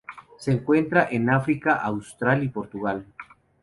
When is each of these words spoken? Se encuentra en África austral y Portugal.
Se 0.39 0.51
encuentra 0.51 1.09
en 1.11 1.29
África 1.29 1.75
austral 1.75 2.43
y 2.43 2.49
Portugal. 2.49 3.05